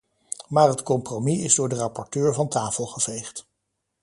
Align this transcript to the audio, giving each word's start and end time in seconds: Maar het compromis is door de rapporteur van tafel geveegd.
Maar 0.47 0.67
het 0.67 0.83
compromis 0.83 1.39
is 1.43 1.55
door 1.55 1.69
de 1.69 1.75
rapporteur 1.75 2.33
van 2.33 2.47
tafel 2.49 2.85
geveegd. 2.85 3.47